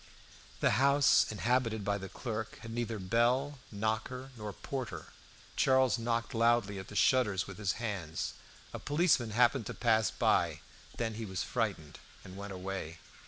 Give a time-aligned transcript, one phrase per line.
[0.61, 5.09] The house inhabited by the clerk had neither bell, knocker, nor porter.
[5.55, 8.33] Charles knocked loudly at the shutters with his hands.
[8.73, 10.61] A policeman happened to pass by.
[10.97, 12.97] Then he was frightened, and went away.